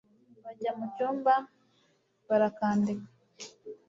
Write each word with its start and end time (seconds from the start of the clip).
bajya 0.43 0.71
mucyumba 0.79 1.33
barakandika 2.27 3.09